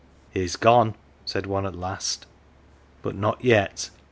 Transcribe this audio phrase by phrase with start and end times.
[0.31, 0.95] "He's gone,"
[1.25, 2.25] said one at last.
[3.03, 3.91] But not yet.